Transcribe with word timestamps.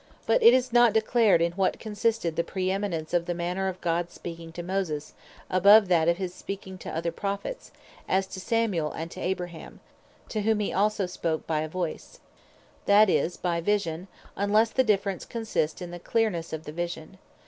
But 0.25 0.41
it 0.41 0.55
is 0.55 0.73
not 0.73 0.93
declared 0.93 1.43
in 1.43 1.51
what 1.51 1.77
consisted 1.79 2.35
the 2.35 2.43
praeeminence 2.43 3.13
of 3.13 3.27
the 3.27 3.35
manner 3.35 3.67
of 3.67 3.79
Gods 3.81 4.13
speaking 4.13 4.51
to 4.53 4.63
Moses, 4.63 5.13
above 5.47 5.89
that 5.89 6.07
of 6.07 6.17
his 6.17 6.33
speaking 6.33 6.79
to 6.79 6.89
other 6.89 7.11
Prophets, 7.11 7.71
as 8.09 8.25
to 8.25 8.39
Samuel, 8.39 8.91
and 8.93 9.11
to 9.11 9.19
Abraham, 9.21 9.79
to 10.29 10.41
whom 10.41 10.59
he 10.59 10.73
also 10.73 11.05
spake 11.05 11.45
by 11.45 11.59
a 11.61 11.69
Voice, 11.69 12.19
(that 12.87 13.11
is, 13.11 13.37
by 13.37 13.61
Vision) 13.61 14.07
Unlesse 14.35 14.71
the 14.73 14.83
difference 14.83 15.23
consist 15.23 15.83
in 15.83 15.91
the 15.91 15.99
cleernesse 15.99 16.51
of 16.51 16.63
the 16.63 16.71
Vision. 16.71 17.19